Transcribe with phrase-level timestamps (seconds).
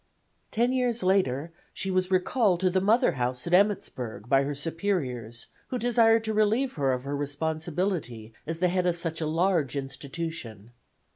[0.49, 5.45] Ten years later she was recalled to the mother house at Emmittsburg by her superiors,
[5.67, 9.75] who desired to relieve her of her responsibility as the head of such a large
[9.77, 10.71] institution.